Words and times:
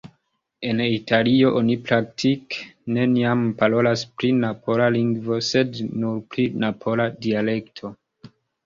En 0.69 0.79
Italio, 0.85 1.51
oni 1.59 1.75
praktike 1.89 2.65
neniam 2.97 3.45
parolas 3.61 4.07
pri 4.17 4.33
napola 4.41 4.91
"lingvo", 4.99 5.41
sed 5.53 5.83
nur 5.93 6.21
pri 6.35 6.51
napola 6.67 7.11
"dialekto". 7.27 7.99